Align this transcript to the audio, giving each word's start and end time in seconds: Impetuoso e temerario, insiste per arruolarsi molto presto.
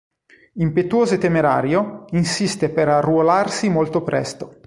Impetuoso 0.53 1.13
e 1.13 1.17
temerario, 1.19 2.05
insiste 2.13 2.71
per 2.71 2.87
arruolarsi 2.89 3.69
molto 3.69 4.01
presto. 4.01 4.57